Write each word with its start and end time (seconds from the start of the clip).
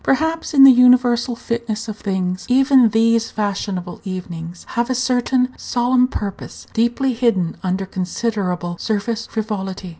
Perhaps, 0.03 0.55
in 0.55 0.63
the 0.63 0.71
universal 0.71 1.35
fitness 1.35 1.87
of 1.87 1.95
things, 1.95 2.47
even 2.49 2.89
these 2.89 3.29
fashionable 3.29 4.01
evenings 4.03 4.65
have 4.69 4.89
a 4.89 4.95
certain 4.95 5.53
solemn 5.59 6.07
purpose, 6.07 6.65
deeply 6.73 7.13
hidden 7.13 7.55
under 7.61 7.85
considerable 7.85 8.79
surface 8.79 9.27
frivolity. 9.27 9.89